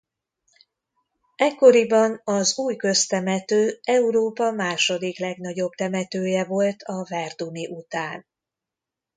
Ekkoriban 1.35 2.21
az 2.23 2.57
Új 2.57 2.75
köztemető 2.75 3.79
Európa 3.83 4.51
második 4.51 5.19
legnagyobb 5.19 5.71
temetője 5.71 6.45
volt 6.45 6.81
a 6.83 7.05
verduni 7.09 7.67
után. 7.67 8.25